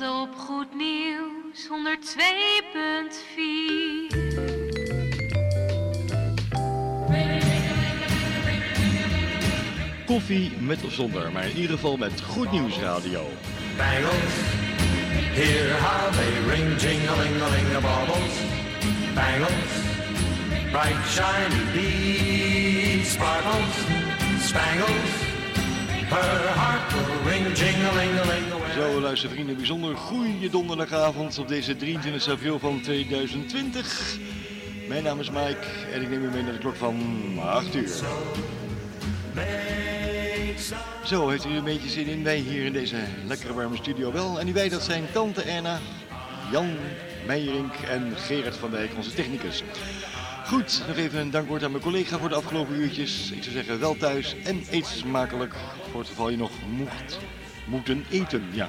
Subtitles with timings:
[0.00, 1.74] Op Goed Nieuws 102.4.
[10.06, 13.26] Koffie met of zonder, maar in ieder geval met Goed Nieuws Radio.
[13.76, 14.34] Bangles,
[15.32, 18.34] hear how they ring, jing-a-ling-a-ling, baubles.
[19.14, 19.72] Bangles,
[20.70, 23.74] bright shiny beads, sparkles,
[24.40, 25.22] spangles.
[26.08, 28.63] Her heart will ring, jing-a-ling-a-ling.
[28.74, 34.18] Zo, luistervrienden, bijzonder goede donderdagavond op deze 23 april van 2020.
[34.88, 36.96] Mijn naam is Mike en ik neem u mee naar de klok van
[37.40, 37.88] 8 uur.
[41.04, 42.22] Zo, heeft u een beetje zin in?
[42.22, 44.38] Wij hier in deze lekkere warme studio wel.
[44.38, 45.78] En die wij, dat zijn Tante Erna,
[46.50, 46.76] Jan
[47.26, 49.62] Meijerink en Gerard van Dijk, onze technicus.
[50.46, 53.30] Goed, nog even een dankwoord aan mijn collega voor de afgelopen uurtjes.
[53.30, 55.54] Ik zou zeggen, wel thuis en eet smakelijk
[55.90, 57.18] voor het geval je nog mocht
[57.64, 58.44] moeten eten.
[58.50, 58.68] Ja.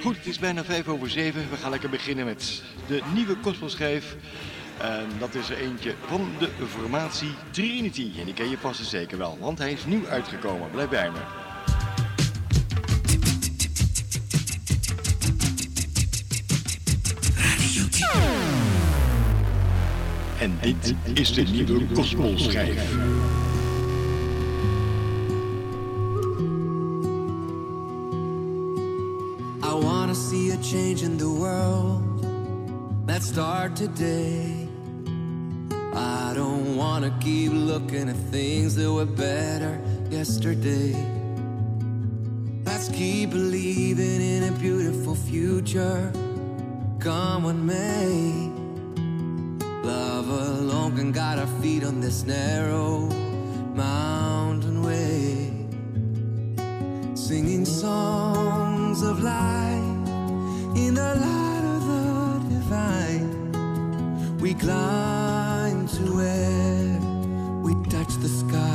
[0.00, 1.50] Goed, het is bijna vijf over zeven.
[1.50, 4.16] We gaan lekker beginnen met de nieuwe gospelschijf.
[4.80, 8.10] En dat is er eentje van de formatie Trinity.
[8.18, 10.70] En die ken je vast en zeker wel, want hij is nieuw uitgekomen.
[10.70, 11.18] Blijf bij me.
[20.40, 22.96] En dit is de nieuwe gospelschijf.
[30.74, 32.02] In the world.
[33.06, 34.66] Let's start today.
[35.94, 39.80] I don't wanna keep looking at things that were better
[40.10, 40.92] yesterday.
[42.64, 46.12] Let's keep believing in a beautiful future.
[46.98, 48.50] Come what may.
[49.84, 53.08] Love alone can guide our feet on this narrow
[53.76, 55.52] mountain way
[57.14, 59.83] singing songs of life
[60.76, 63.30] in the light of the divine.
[64.38, 67.00] We climb to where
[67.62, 68.73] we touch the sky.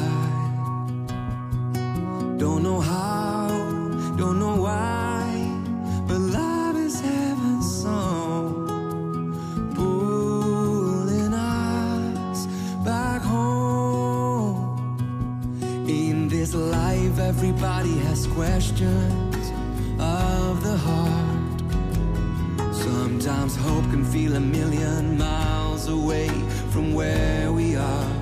[26.71, 28.13] From where we are.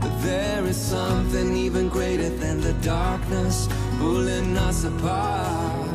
[0.00, 3.68] But there is something even greater than the darkness
[3.98, 5.90] pulling us apart.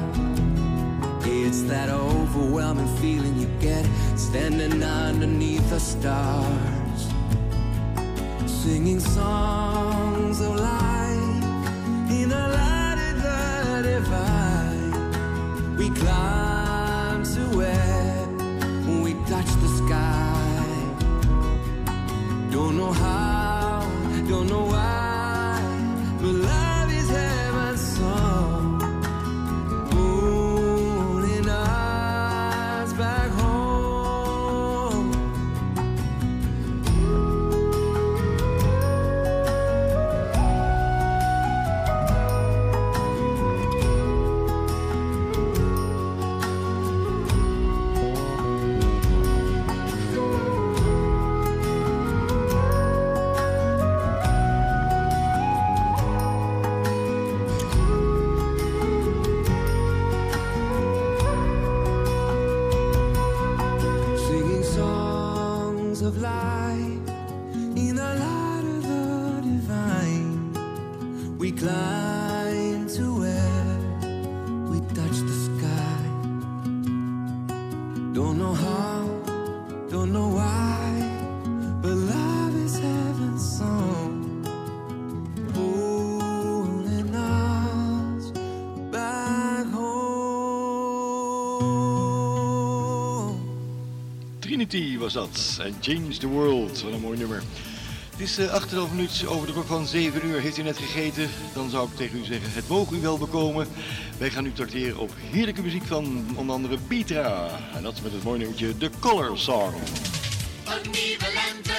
[1.24, 3.86] It's that overwhelming feeling you get
[4.18, 6.82] standing underneath the stars
[8.46, 10.81] singing songs of life
[95.12, 95.58] dat.
[95.62, 97.44] En Change the World, wat een mooi nummer.
[98.12, 100.40] Het is eh, 8,5 minuten over de klok van 7 uur.
[100.42, 101.30] Heeft u net gegeten?
[101.54, 103.68] Dan zou ik tegen u zeggen, het mogen u wel bekomen.
[104.18, 107.60] Wij gaan nu tracteren op heerlijke muziek van onder andere Pietra.
[107.76, 109.74] En dat is met het mooie nummertje The Color Song.
[110.66, 111.78] Een nieuwe lente,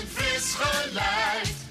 [0.00, 1.65] een fris geluid.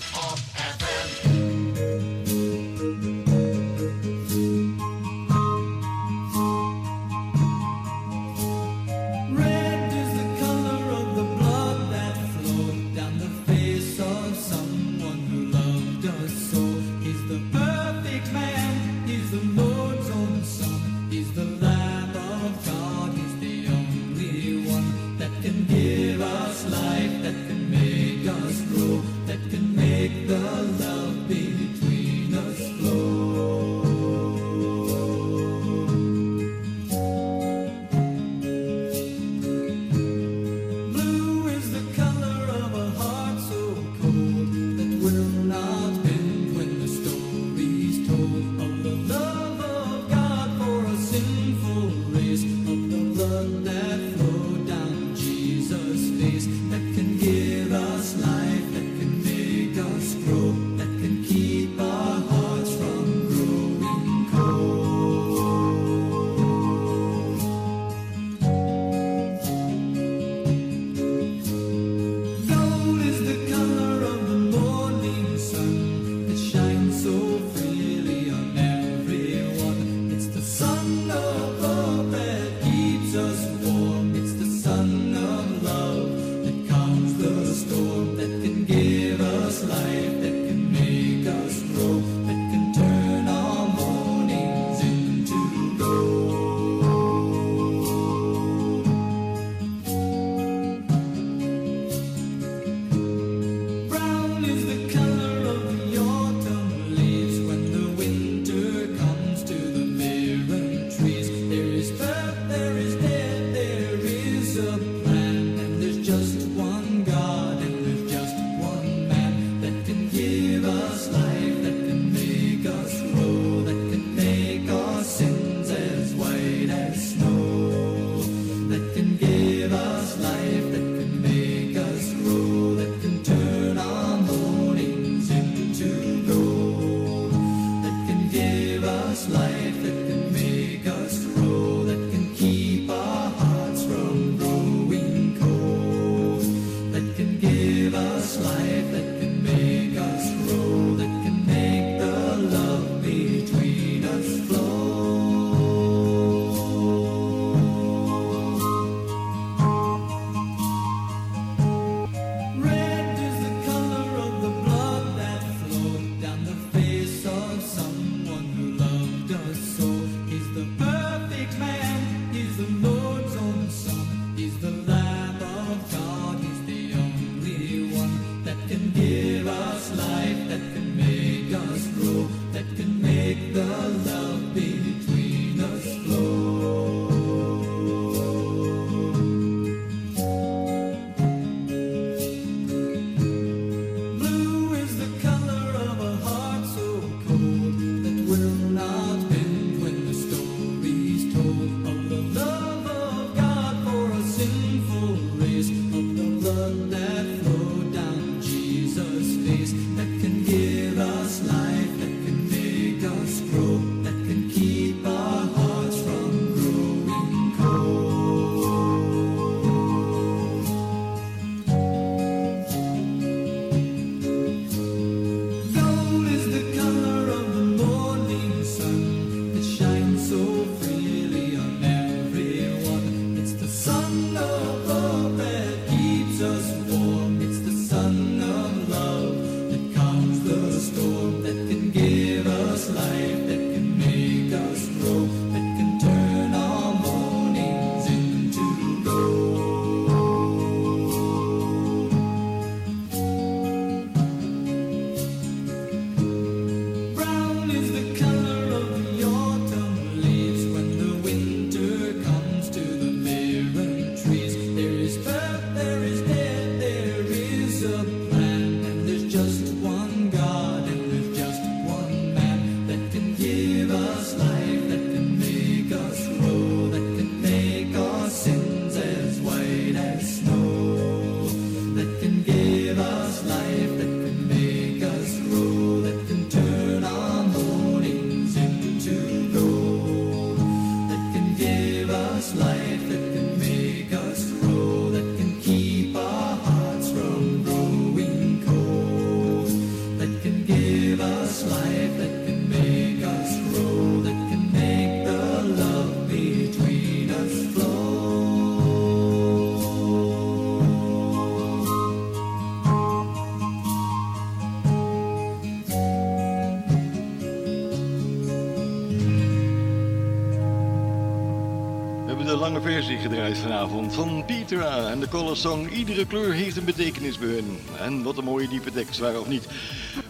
[322.55, 325.89] Lange versie gedraaid vanavond van Petra en de Color Song.
[325.89, 327.79] Iedere kleur heeft een betekenis bij hun.
[328.00, 329.67] En wat een mooie diepe tekst, waar of niet.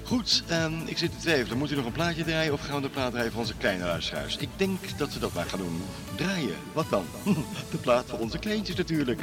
[0.03, 1.57] Goed, ehm, ik zit te twijfelen.
[1.57, 3.85] Moet u nog een plaatje draaien of gaan we de plaat draaien van onze kleine
[3.85, 4.37] luisteraars?
[4.37, 5.81] Ik denk dat we dat maar gaan doen.
[6.15, 7.05] Draaien, wat dan?
[7.71, 9.21] De plaat voor onze kleintjes natuurlijk.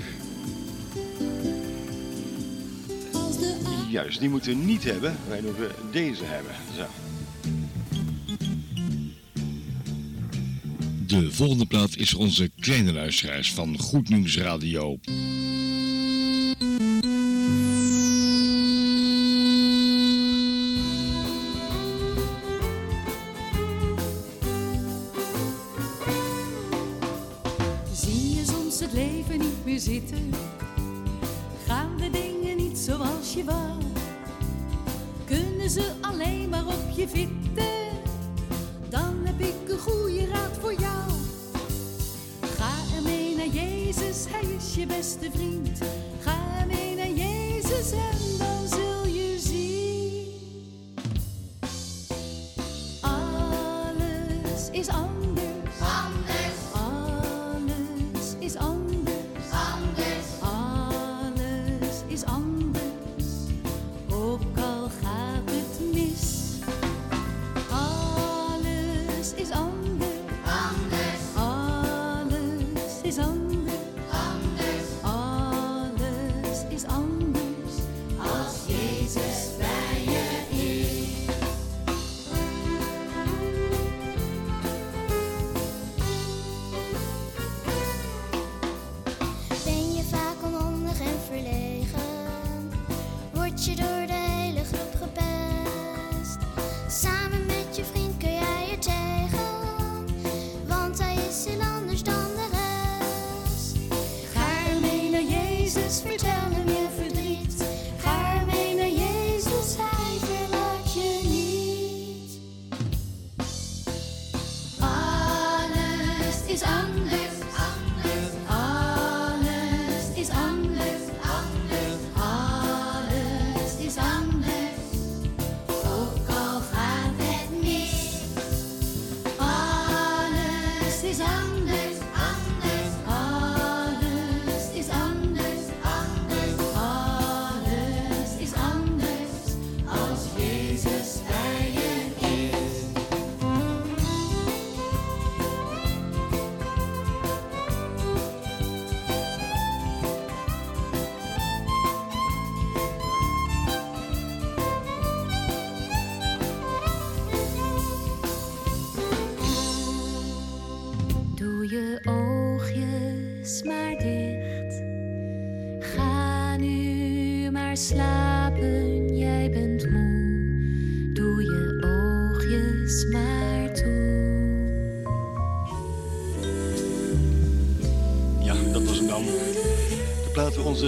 [3.88, 5.16] Juist, die moeten we niet hebben.
[5.28, 6.52] Wij moeten deze hebben.
[6.76, 7.01] Zo.
[11.12, 14.98] De volgende plaat is onze kleine luisteraars van Goed Nieuws Radio.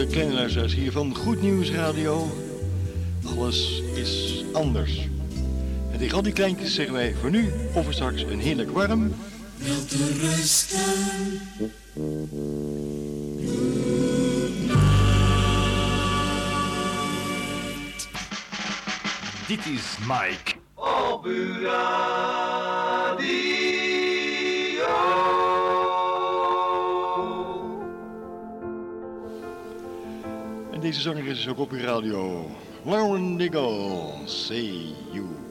[0.04, 2.30] Onze kleine luisteraars hier van Goed Nieuws Radio.
[3.36, 5.08] Alles is anders.
[5.92, 9.14] En tegen al die kleintjes zeggen wij voor nu of voor straks een heerlijk warm.
[19.46, 20.52] Dit is Mike.
[23.18, 23.63] En
[30.84, 32.50] deze zanger is ook op uw radio.
[32.84, 35.43] Lauren Diggle, say you.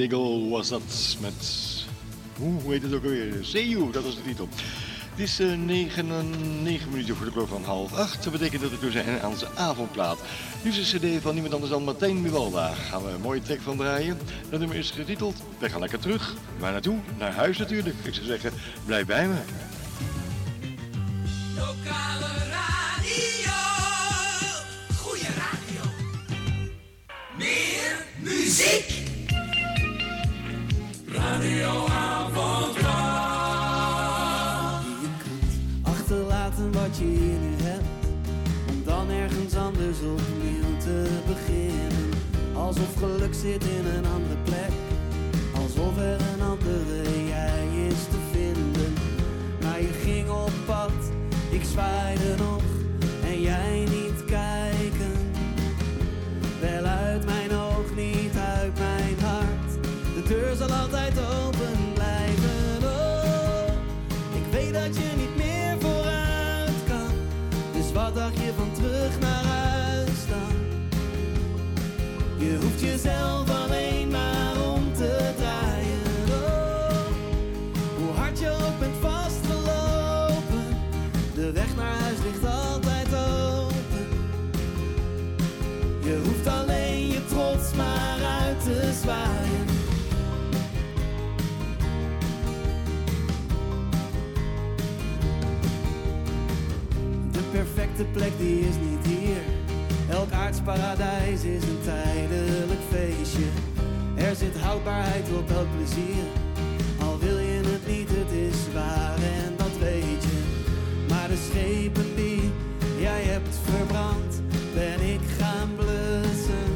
[0.00, 1.34] Diggle was dat met...
[2.36, 3.40] Hoe, heet het ook alweer?
[3.40, 4.48] You, dat was de titel.
[5.10, 8.22] Het is eh 9, 9 minuten voor de klok van half acht.
[8.22, 10.18] Dat betekent dat we toe zijn aan onze avondplaat.
[10.62, 12.30] Nu is een cd van niemand anders dan Martijn.
[12.52, 14.18] Daar gaan we een mooie track van draaien.
[14.50, 16.34] Dat nummer is getiteld We gaan lekker terug.
[16.58, 16.98] Waar naartoe?
[17.18, 17.96] Naar huis natuurlijk.
[18.02, 18.52] Ik zou zeggen,
[18.86, 19.38] blijf bij me.
[21.56, 23.52] Lokale radio.
[24.96, 25.90] Goeie radio.
[27.36, 28.89] Meer muziek.
[31.40, 31.68] Je
[35.18, 38.06] kunt achterlaten wat je hier nu hebt.
[38.68, 42.10] Om dan ergens anders opnieuw te beginnen.
[42.54, 44.72] Alsof geluk zit in een andere plek.
[45.54, 48.94] Alsof er een andere jij is te vinden.
[49.62, 50.92] Maar je ging op pad,
[51.50, 52.59] ik zwaaide nog.
[69.20, 69.40] Naar?
[72.40, 76.00] Je hoeft jezelf alleen maar om te draaien.
[76.30, 77.06] Oh,
[77.98, 80.76] hoe hard je ook bent vastgelopen.
[81.34, 84.06] De weg naar huis ligt altijd open.
[86.02, 89.49] Je hoeft alleen je trots maar uit te zwaaien.
[98.00, 99.42] Perfecte plek die is niet hier.
[100.10, 103.48] Elk aards paradijs is een tijdelijk feestje.
[104.16, 106.24] Er zit houdbaarheid op elk plezier.
[107.00, 110.38] Al wil je het niet, het is waar en dat weet je.
[111.08, 112.50] Maar de schepen die
[112.98, 114.42] jij hebt verbrand,
[114.74, 116.68] ben ik gaan blussen.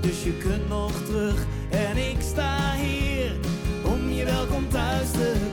[0.00, 3.32] Dus je kunt nog terug en ik sta hier
[3.84, 5.49] om je welkom thuis te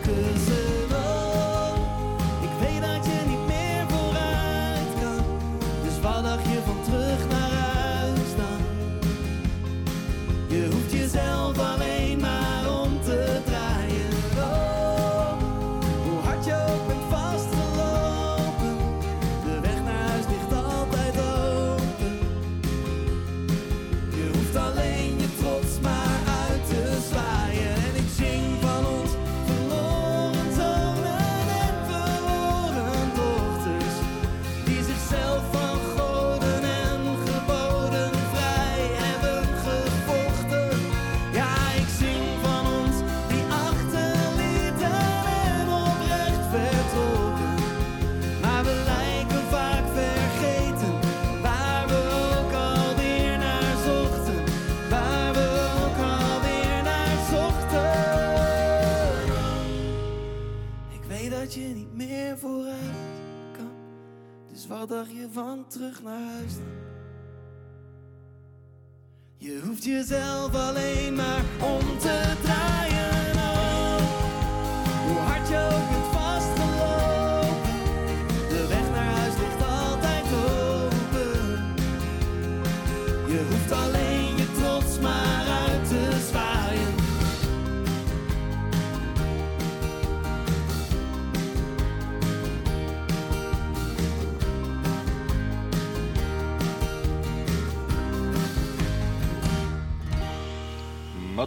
[65.68, 66.54] terug naar huis?
[69.38, 72.27] Je hoeft jezelf alleen maar om te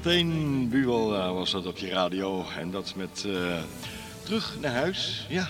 [0.02, 2.44] Martijn Buwel eh, was dat op je radio.
[2.58, 3.58] En dat met eh,
[4.22, 5.26] terug naar huis.
[5.28, 5.48] Ja,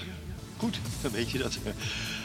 [0.56, 1.58] goed, dan weet je dat.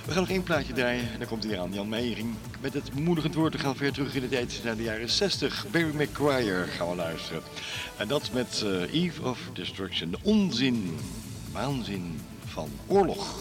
[0.06, 1.12] We gaan nog één plaatje draaien.
[1.12, 2.34] En dan komt hij aan, Jan Meijering.
[2.62, 3.52] Met het bemoedigend woord.
[3.52, 5.66] Dan gaan we weer terug in de tijd naar de jaren 60.
[5.72, 7.42] Barry McGuire gaan we luisteren.
[7.98, 10.12] En dat met eh, Eve of Destruction.
[10.12, 10.98] De onzin,
[11.52, 13.36] waanzin van oorlog.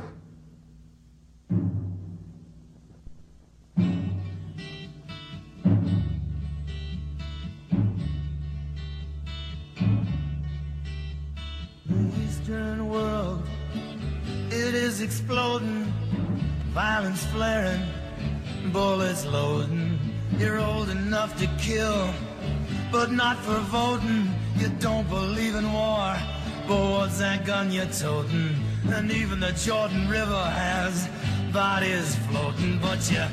[21.30, 22.10] Enough to kill,
[22.92, 24.30] but not for voting.
[24.58, 26.16] You don't believe in war,
[26.68, 28.56] but what's that gun you're toting?
[28.88, 31.10] And even the Jordan River has
[31.52, 33.24] bodies floating, but you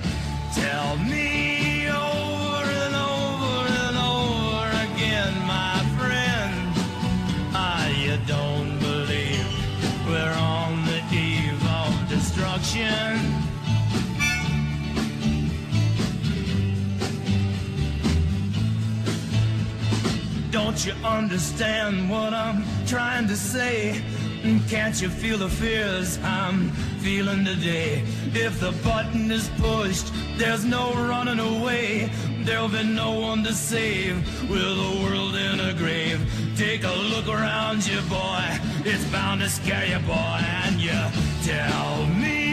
[0.55, 6.73] tell me over and over and over again, my friend.
[7.55, 9.47] Ah, you don't believe
[10.07, 13.46] we're on the eve of destruction.
[20.51, 24.03] Don't you understand what I'm trying to say?
[24.69, 28.05] Can't you feel the fears I'm feeling today?
[28.33, 32.11] If the button is pushed, there's no running away.
[32.45, 34.17] There'll be no one to save
[34.49, 36.21] with the world in a grave.
[36.57, 38.45] Take a look around you, boy.
[38.85, 40.39] It's bound to scare you, boy.
[40.63, 41.01] And you
[41.43, 42.46] tell me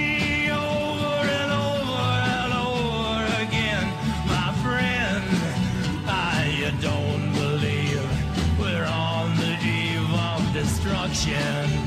[11.13, 11.82] destruction.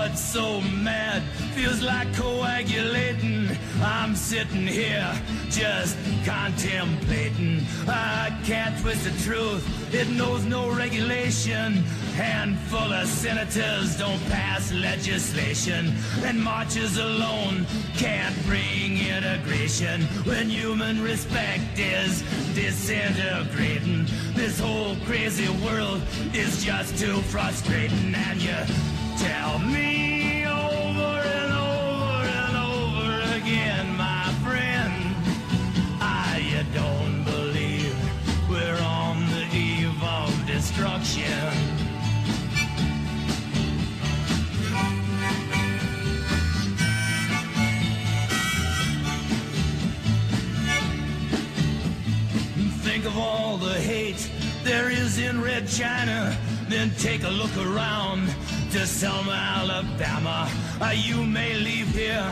[0.00, 1.22] My blood's so mad,
[1.54, 3.50] feels like coagulating.
[3.82, 5.12] I'm sitting here
[5.50, 7.66] just contemplating.
[7.86, 9.62] I can't twist the truth,
[9.94, 11.84] it knows no regulation.
[12.16, 15.92] Handful of senators don't pass legislation,
[16.24, 22.22] and marches alone can't bring integration when human respect is
[22.54, 24.06] disintegrating.
[24.34, 26.00] This whole crazy world
[26.32, 28.56] is just too frustrating, and you
[29.20, 35.14] tell me over and over and over again, my friend,
[36.00, 37.94] ah, I don't believe
[38.48, 41.52] we're on the eve of destruction.
[52.80, 54.30] Think of all the hate
[54.64, 56.34] there is in Red China.
[56.70, 58.30] Then take a look around
[58.72, 60.48] to Selma, Alabama.
[60.80, 62.30] Uh, you may leave here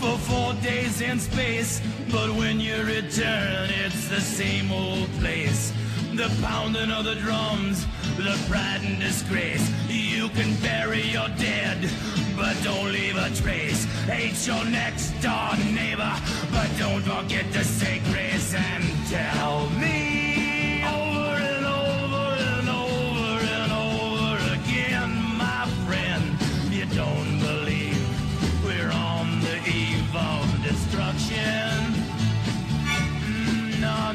[0.00, 5.74] for four days in space, but when you return, it's the same old place.
[6.14, 7.84] The pounding of the drums,
[8.16, 9.70] the pride and disgrace.
[9.88, 11.90] You can bury your dead,
[12.34, 13.84] but don't leave a trace.
[14.06, 16.14] Hate your next door neighbor,
[16.50, 20.13] but don't forget to say grace and tell me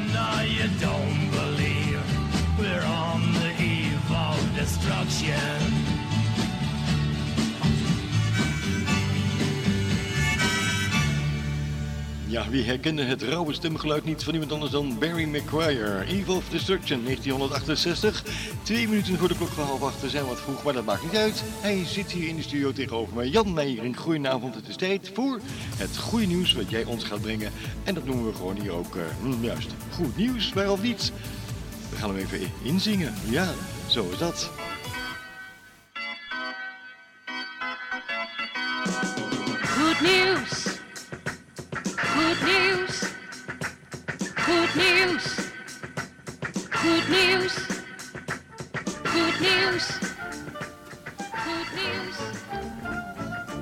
[0.07, 2.01] No, you don't believe
[2.57, 5.78] we're on the eve of destruction.
[12.29, 16.05] Ja, wie herkende het rauwe stemgeluid niet van iemand anders dan Barry McGuire?
[16.05, 18.23] Eve of Destruction, 1968.
[18.63, 20.01] Twee minuten voor de klok van half acht.
[20.01, 21.43] We zijn wat vroeg, maar dat maakt niet uit.
[21.61, 23.27] Hij zit hier in de studio tegenover mij.
[23.27, 24.55] Jan Meijering, goedenavond.
[24.55, 25.39] Het is tijd voor
[25.77, 27.51] het goede nieuws wat jij ons gaat brengen.
[27.83, 31.11] En dat noemen we gewoon hier ook, eh, hm, juist, goed nieuws, waarom niet?
[31.89, 33.13] We gaan hem even inzingen.
[33.29, 33.53] Ja,
[33.87, 34.51] zo is dat.
[39.61, 40.68] Goed nieuws.
[44.69, 45.35] Goed nieuws.
[46.69, 47.53] Goed nieuws.
[49.03, 49.97] Goed nieuws.
[51.33, 52.17] Goed nieuws.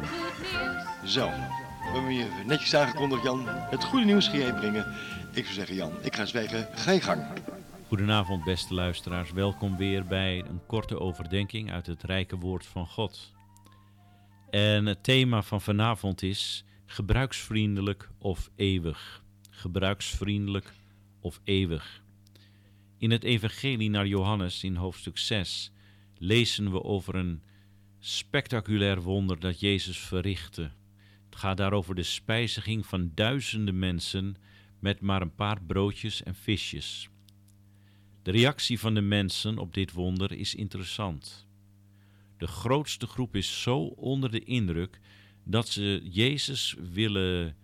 [0.04, 1.13] Goed nieuws.
[1.13, 3.43] Zo, we hebben je netjes aangekondigd, Jan.
[3.48, 4.96] Het goede nieuws ga jij brengen.
[5.34, 6.67] Ik zou zeggen, Jan, ik ga zwijgen.
[6.76, 7.24] Ga je gang.
[7.88, 9.32] Goedenavond, beste luisteraars.
[9.32, 13.34] Welkom weer bij een korte overdenking uit het rijke woord van God.
[14.50, 19.24] En het thema van vanavond is gebruiksvriendelijk of eeuwig.
[19.50, 20.74] Gebruiksvriendelijk
[21.28, 22.02] of.
[22.98, 25.72] In het Evangelie naar Johannes in hoofdstuk 6
[26.18, 27.42] lezen we over een
[28.00, 30.72] spectaculair wonder dat Jezus verrichtte.
[31.26, 34.36] Het gaat daarover de spijziging van duizenden mensen
[34.80, 37.10] met maar een paar broodjes en visjes.
[38.24, 41.48] De reactie van de mensen op dit wonder is interessant.
[42.38, 45.00] De grootste groep is zo onder de indruk
[45.44, 47.56] dat ze Jezus willen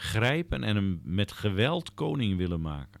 [0.00, 3.00] grijpen en hem met geweld koning willen maken.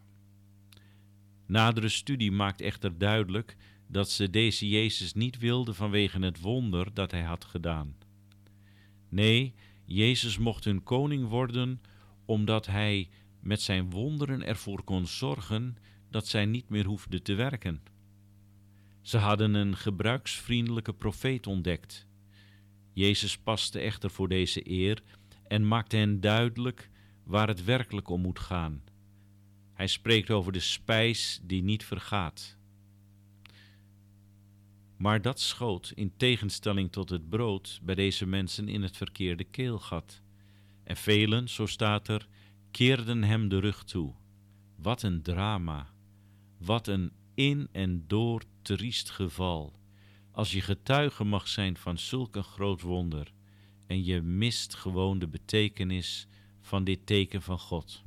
[1.46, 7.10] Nadere studie maakt echter duidelijk dat ze deze Jezus niet wilden vanwege het wonder dat
[7.10, 7.96] hij had gedaan.
[9.08, 11.80] Nee, Jezus mocht hun koning worden
[12.24, 13.08] omdat hij
[13.40, 15.76] met zijn wonderen ervoor kon zorgen
[16.10, 17.82] dat zij niet meer hoefden te werken.
[19.00, 22.06] Ze hadden een gebruiksvriendelijke profeet ontdekt.
[22.92, 25.02] Jezus paste echter voor deze eer
[25.50, 26.90] en maakte hen duidelijk
[27.24, 28.82] waar het werkelijk om moet gaan.
[29.72, 32.56] Hij spreekt over de spijs die niet vergaat.
[34.96, 40.22] Maar dat schoot, in tegenstelling tot het brood, bij deze mensen in het verkeerde keelgat.
[40.84, 42.28] En velen, zo staat er,
[42.70, 44.14] keerden hem de rug toe.
[44.76, 45.90] Wat een drama.
[46.58, 49.78] Wat een in en door triest geval.
[50.30, 53.32] Als je getuige mag zijn van zulk een groot wonder
[53.90, 56.26] en je mist gewoon de betekenis
[56.60, 58.02] van dit teken van God.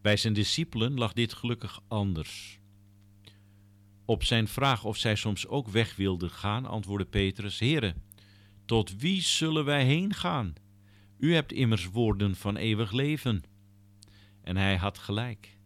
[0.00, 2.58] Bij zijn discipelen lag dit gelukkig anders.
[4.04, 7.94] Op zijn vraag of zij soms ook weg wilden gaan, antwoordde Petrus: Heere,
[8.64, 10.54] tot wie zullen wij heen gaan?
[11.18, 13.42] U hebt immers woorden van eeuwig leven.
[14.42, 15.58] En hij had gelijk.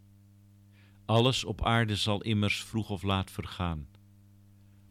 [1.05, 3.89] Alles op aarde zal immers vroeg of laat vergaan.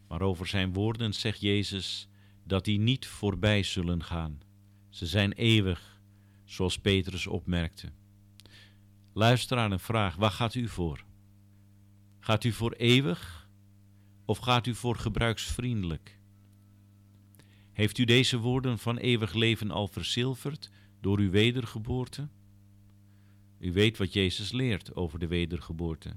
[0.08, 2.08] Maar over zijn woorden zegt Jezus
[2.48, 4.40] dat die niet voorbij zullen gaan.
[4.88, 6.00] Ze zijn eeuwig,
[6.44, 7.92] zoals Petrus opmerkte.
[9.12, 11.04] Luister aan een vraag: waar gaat u voor?
[12.20, 13.48] Gaat u voor eeuwig
[14.24, 16.18] of gaat u voor gebruiksvriendelijk?
[17.72, 22.28] Heeft u deze woorden van eeuwig leven al verzilverd door uw wedergeboorte?
[23.58, 26.16] U weet wat Jezus leert over de wedergeboorte.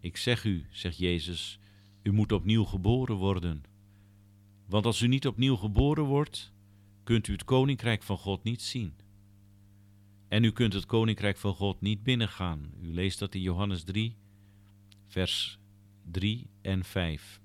[0.00, 1.58] Ik zeg u, zegt Jezus,
[2.02, 3.69] u moet opnieuw geboren worden.
[4.70, 6.52] Want als u niet opnieuw geboren wordt,
[7.04, 8.94] kunt u het koninkrijk van God niet zien.
[10.28, 12.70] En u kunt het koninkrijk van God niet binnengaan.
[12.82, 14.16] U leest dat in Johannes 3,
[15.06, 15.58] vers
[16.10, 17.40] 3 en 5.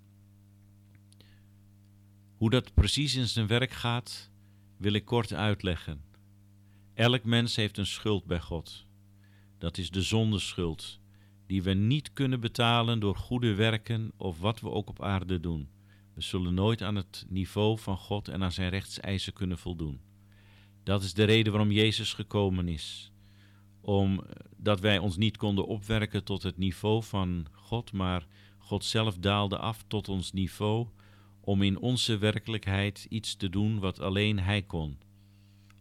[2.36, 4.32] Hoe dat precies in zijn werk gaat,
[4.78, 6.02] wil ik kort uitleggen.
[6.94, 8.86] Elk mens heeft een schuld bij God.
[9.58, 11.00] Dat is de zondeschuld,
[11.46, 15.74] die we niet kunnen betalen door goede werken of wat we ook op aarde doen.
[16.16, 20.00] We zullen nooit aan het niveau van God en aan zijn rechtseisen kunnen voldoen.
[20.84, 23.12] Dat is de reden waarom Jezus gekomen is.
[23.82, 29.58] Omdat wij ons niet konden opwerken tot het niveau van God, maar God zelf daalde
[29.58, 30.88] af tot ons niveau
[31.42, 35.00] om in onze werkelijkheid iets te doen wat alleen Hij kon.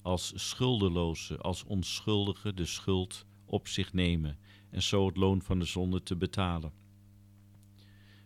[0.02, 4.38] Als schuldeloze, als onschuldige de schuld op zich nemen
[4.70, 6.72] en zo het loon van de zonde te betalen.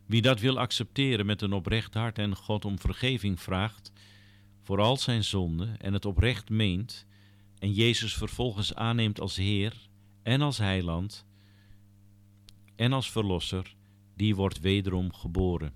[0.08, 3.92] Wie dat wil accepteren met een oprecht hart en God om vergeving vraagt
[4.62, 7.06] voor al zijn zonden en het oprecht meent
[7.58, 9.88] en Jezus vervolgens aanneemt als Heer
[10.22, 11.26] en als Heiland
[12.76, 13.74] en als Verlosser,
[14.16, 15.74] die wordt wederom geboren.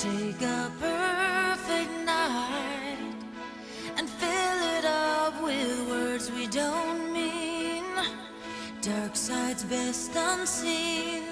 [0.00, 3.14] Take a perfect night
[3.98, 7.84] and fill it up with words we don't mean.
[8.80, 11.29] Dark side's best unseen.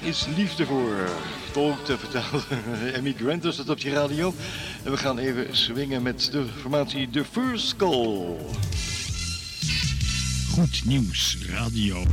[0.00, 1.08] Is liefde voor.
[1.52, 2.42] Tolkte vertellen.
[2.94, 4.34] Emmy Grant dat op je radio.
[4.84, 8.36] En we gaan even swingen met de formatie The First Call.
[10.50, 12.04] Goed nieuws, radio.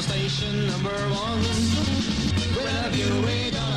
[0.00, 1.90] Station number one.
[2.92, 3.69] You,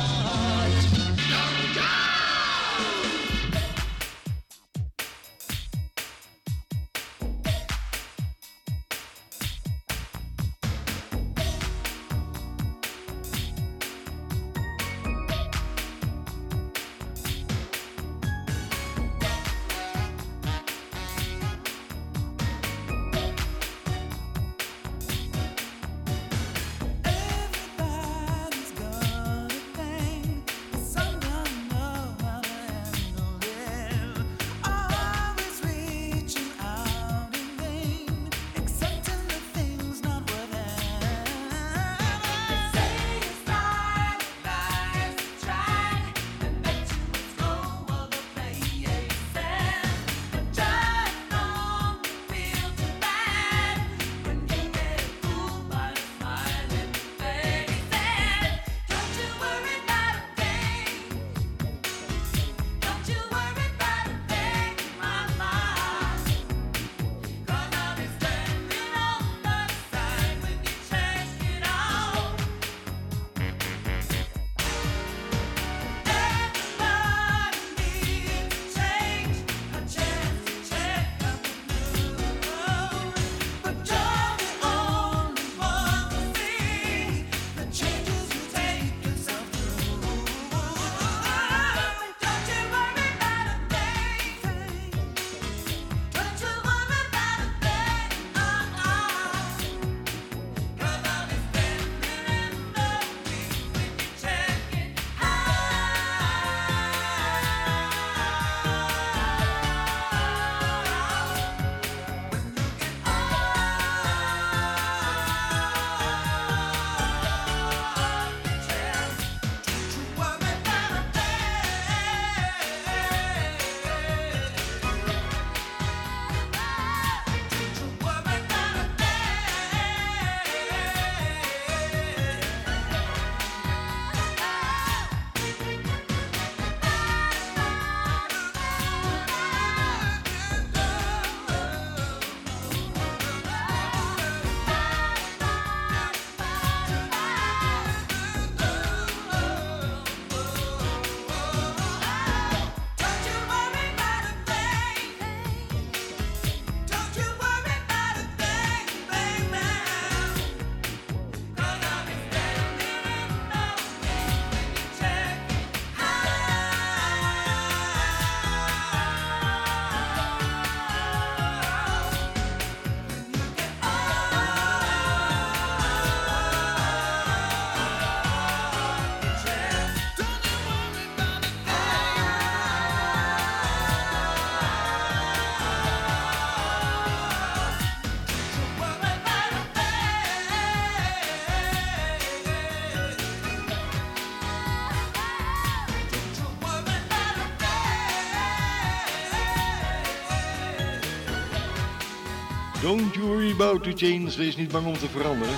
[202.84, 205.54] Don't you worry about the change, wees niet bang om te veranderen.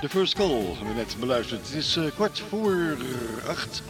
[0.00, 1.66] De first call hebben we net beluisterd.
[1.66, 2.96] Het is eh, kwart voor
[3.48, 3.82] acht.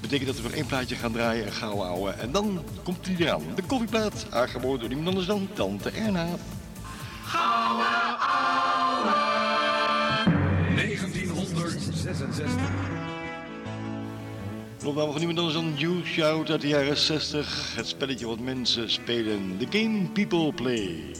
[0.00, 2.18] Betekent dat we nog één plaatje gaan draaien en gauw houden.
[2.18, 3.42] En dan komt hij eraan.
[3.54, 6.26] De koffieplaat, aangeboden door niemand anders dan Tante Erna.
[10.76, 12.52] 1966.
[14.84, 17.74] Opname van niemand anders dan You Shout uit de jaren 60.
[17.76, 19.56] Het spelletje wat mensen spelen.
[19.58, 21.14] The game people play.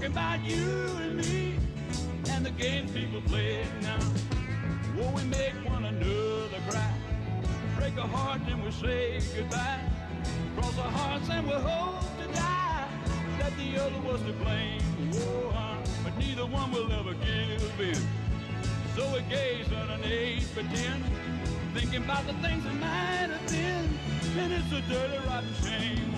[0.00, 1.56] Talking about you and me
[2.30, 4.00] and the games people play now.
[4.96, 6.94] Whoa, we make one another cry.
[7.76, 9.84] Break a heart and we say goodbye.
[10.56, 12.88] Cross our hearts and we hope to die
[13.40, 14.80] that the other was to blame.
[15.12, 18.02] Whoa, uh, but neither one will ever give in.
[18.96, 21.04] So we gaze underneath pretend,
[21.74, 23.98] thinking about the things that might have been.
[24.38, 26.09] And it's a dirty, rotten shame.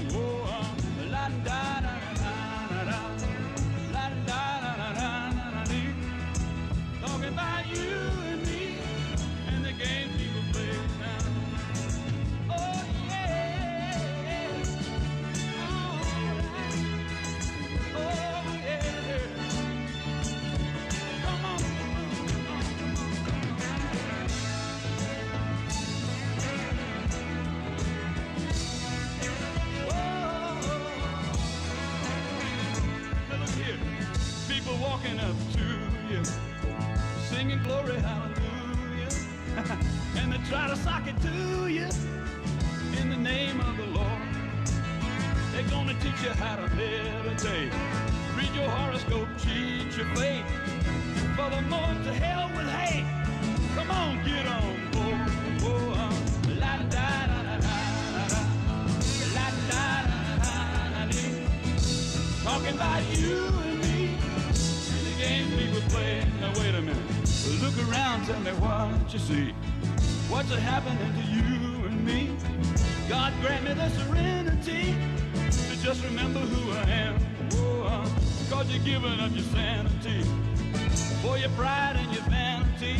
[81.22, 82.96] For your pride and your vanity.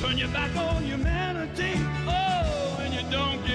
[0.00, 1.72] Turn your back on humanity.
[2.06, 3.45] Oh, and you don't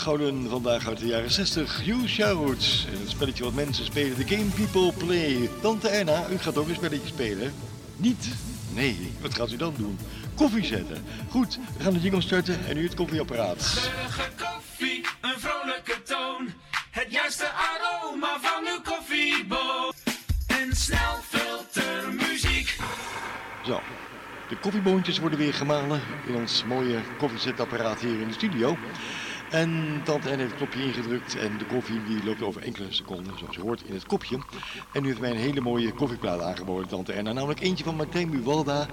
[0.00, 1.84] gouden vandaag uit de jaren 60.
[1.84, 2.86] You Shout.
[2.92, 4.16] En het spelletje wat mensen spelen.
[4.16, 5.50] The Game People Play.
[5.60, 7.52] Tante Erna, u gaat ook een spelletje spelen.
[7.96, 8.28] Niet?
[8.74, 9.98] Nee, wat gaat u dan doen?
[10.34, 11.04] Koffie zetten.
[11.28, 13.62] Goed, we gaan de jingle starten en nu het koffieapparaat.
[13.62, 16.48] Geurige koffie, een vrolijke toon.
[16.90, 19.92] Het juiste aroma van uw koffieboon.
[20.46, 22.76] En snel filtermuziek.
[23.64, 23.80] Zo,
[24.48, 28.76] de koffieboontjes worden weer gemalen in ons mooie koffiezetapparaat hier in de studio.
[29.50, 33.38] En tante N heeft het knopje ingedrukt en de koffie die loopt over enkele seconden,
[33.38, 34.38] zoals je hoort, in het kopje.
[34.92, 37.22] En nu heeft mij een hele mooie koffieplaat aangeboden, tante N.
[37.22, 38.86] Namelijk eentje van Martijn Buwalda,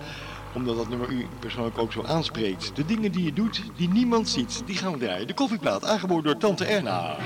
[0.54, 2.76] omdat dat nummer u persoonlijk ook zo aanspreekt.
[2.76, 5.28] De dingen die je doet, die niemand ziet, die gaan we draaien.
[5.28, 7.18] De koffieplaat, aangeboden door tante Erna.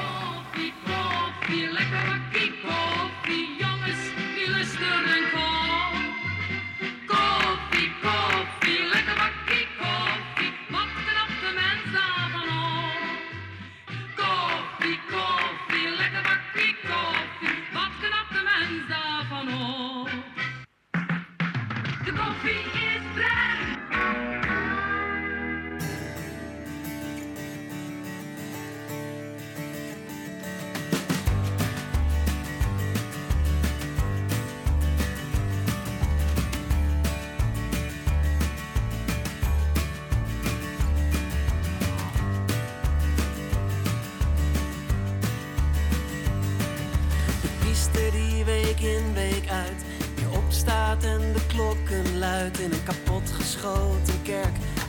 [22.06, 23.81] The coffee is black.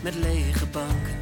[0.03, 1.21] Met lege banken.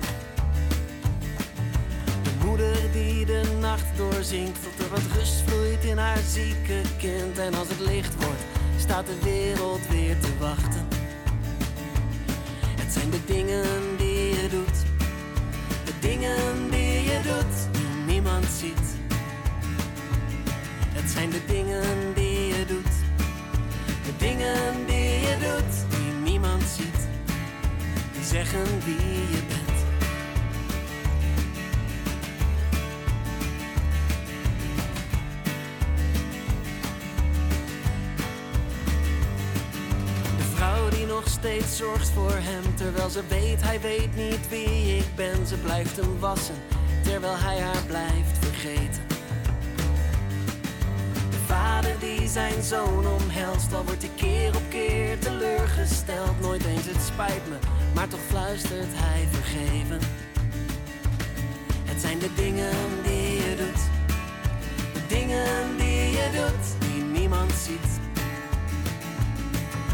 [2.23, 7.39] De moeder die de nacht doorzingt tot er wat rust vloeit in haar zieke kind.
[7.39, 8.43] En als het licht wordt,
[8.77, 10.89] staat de wereld weer te wachten.
[12.81, 13.65] Het zijn de dingen
[13.97, 14.79] die je doet,
[15.85, 18.89] de dingen die je doet, die niemand ziet.
[20.93, 22.00] Het zijn de dingen
[28.59, 29.79] wie je bent.
[40.37, 44.97] De vrouw die nog steeds zorgt voor hem, terwijl ze weet, hij weet niet wie
[44.97, 45.47] ik ben.
[45.47, 46.55] Ze blijft hem wassen,
[47.03, 49.03] terwijl hij haar blijft vergeten.
[51.31, 56.41] De vader die zijn zoon omhelst, al wordt hij keer op keer teleurgesteld.
[56.41, 57.57] Nooit eens het spijt me,
[57.95, 59.99] maar toch fluistert hij vergeven.
[61.85, 62.73] Het zijn de dingen
[63.03, 63.81] die je doet,
[64.93, 67.91] de dingen die je doet, die niemand ziet.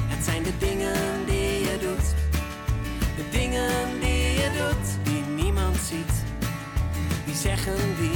[0.07, 2.15] Het zijn de dingen die je doet,
[3.17, 6.15] de dingen die je doet, die niemand ziet.
[7.25, 8.16] Die zeggen wie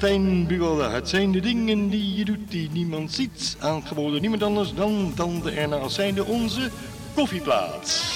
[0.00, 3.56] Martijn Buwalda, het zijn de dingen die je doet die niemand ziet.
[3.60, 6.70] Aangeboden niemand anders dan Tante Erna als zijnde onze
[7.14, 8.14] koffieplaats.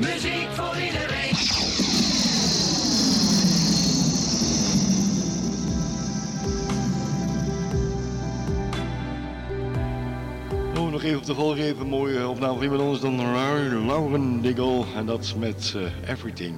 [0.00, 1.32] Muziek voor iedereen.
[10.78, 13.84] Oh, nog even op de volgende even een mooie opname van iemand anders dan Lau-
[13.86, 14.84] Lauren Diggle.
[14.96, 16.54] En dat met eh, Everything.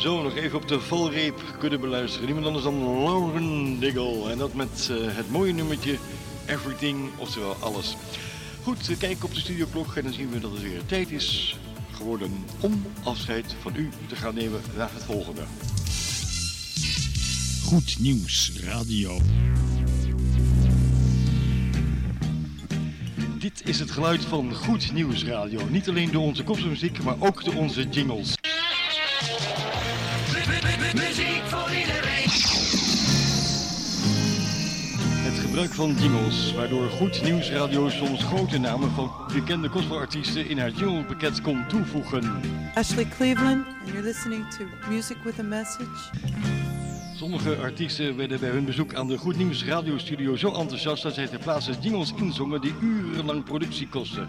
[0.00, 2.26] Zo, nog even op de valreep kunnen beluisteren.
[2.26, 4.30] Niemand anders dan Lauren Diggle.
[4.30, 5.98] En dat met eh, het mooie nummertje
[6.46, 7.96] Everything, oftewel alles.
[8.62, 11.58] Goed, we kijken op de studioklok en dan zien we dat het weer tijd is
[11.90, 15.42] geworden om afscheid van u te gaan nemen naar het volgende.
[17.64, 19.20] Goed Nieuws Radio.
[23.38, 25.68] Dit is het geluid van Goed Nieuws Radio.
[25.68, 28.39] Niet alleen door onze kopmuziek, maar ook door onze jingles.
[35.50, 40.70] Gebruik van jingles, waardoor Goed Nieuws Radio soms grote namen van bekende gospelartiesten in haar
[40.70, 42.40] jinglepakket kon toevoegen.
[42.74, 46.10] Ashley Cleveland, and you're listening to Music with a Message.
[47.16, 51.26] Sommige artiesten werden bij hun bezoek aan de Goed Nieuws radiostudio zo enthousiast dat zij
[51.26, 54.28] ter plaatse jingles inzongen die urenlang productie kosten.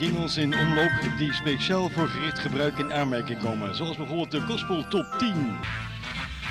[0.00, 4.88] Jingles in omloop die speciaal voor gericht gebruik in aanmerking komen, zoals bijvoorbeeld de Gospel
[4.88, 5.56] Top 10.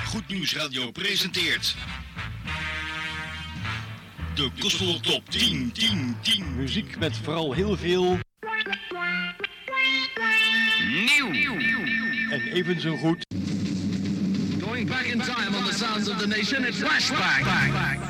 [0.06, 1.76] Goed Nieuws Radio presenteert
[4.34, 6.56] de Gospel Top 10, 10, 10.
[6.56, 8.18] Muziek met vooral heel veel
[10.88, 11.58] Nieuw.
[12.30, 13.26] en even zo goed
[14.60, 18.09] Going back in time on the sounds of the nation, it's Flashback.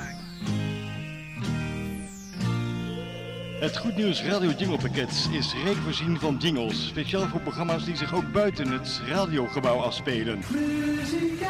[3.61, 8.15] Het Goed Nieuws Radio Jinglepakket is rijk voorzien van jingles, speciaal voor programma's die zich
[8.15, 10.39] ook buiten het radiogebouw afspelen.
[10.39, 11.41] Muziek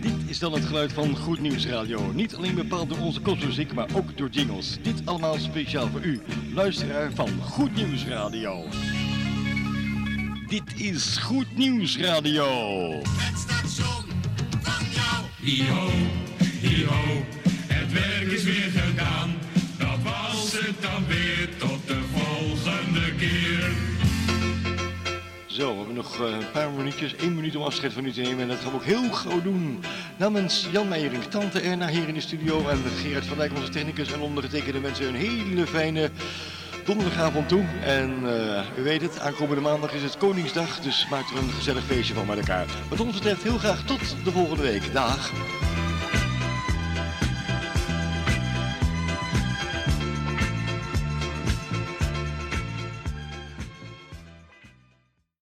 [0.00, 2.12] Dit is dan het geluid van Goed Nieuws Radio.
[2.12, 4.78] Niet alleen bepaald door onze kopmuziek, maar ook door jingles.
[4.82, 6.20] Dit allemaal speciaal voor u,
[6.54, 8.64] luisteraar van Goed Nieuws Radio.
[10.46, 12.46] Dit is Goed Nieuws Radio.
[15.50, 15.88] Hi-ho,
[16.60, 17.24] hi-ho,
[17.66, 19.34] het werk is weer gedaan.
[19.78, 23.70] Dat was het dan weer, tot de volgende keer.
[25.46, 28.20] Zo, we hebben nog eh, een paar minuutjes, één minuut om afscheid van u te
[28.20, 28.40] nemen.
[28.40, 29.84] En dat gaan we ook heel gauw doen.
[30.16, 34.12] Namens Jan Meijering, Tante Erna hier in de studio en Gerard van Dijk, onze technicus.
[34.12, 36.10] En ondergetekende mensen een hele fijne
[36.90, 37.64] donderdagavond toe.
[37.82, 40.80] En eh, u weet het, aankomende maandag is het Koningsdag.
[40.80, 42.66] Dus maak er een gezellig feestje van met elkaar.
[42.88, 44.92] Wat ons betreft heel graag tot de volgende week.
[44.92, 45.30] Dag.